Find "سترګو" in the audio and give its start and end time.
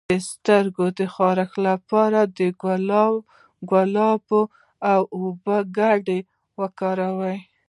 0.29-0.85